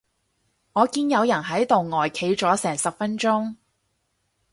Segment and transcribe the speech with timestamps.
[0.73, 3.55] 我見有人喺度呆企咗成十分鐘